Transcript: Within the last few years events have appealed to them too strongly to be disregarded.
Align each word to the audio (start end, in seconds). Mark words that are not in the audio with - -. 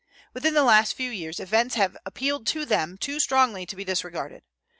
Within 0.33 0.55
the 0.55 0.63
last 0.63 0.93
few 0.95 1.11
years 1.11 1.39
events 1.39 1.75
have 1.75 1.95
appealed 2.07 2.47
to 2.47 2.65
them 2.65 2.97
too 2.97 3.19
strongly 3.19 3.67
to 3.67 3.75
be 3.75 3.83
disregarded. 3.85 4.41